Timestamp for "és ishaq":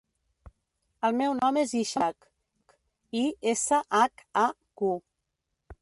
1.63-2.27